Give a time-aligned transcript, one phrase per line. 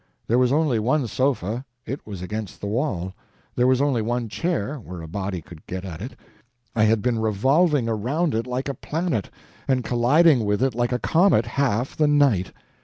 [0.25, 3.13] There was only one sofa; it was against the wall;
[3.55, 6.13] there was only one chair where a body could get at it
[6.75, 9.29] I had been revolving around it like a planet,
[9.67, 12.51] and colliding with it like a comet half the night.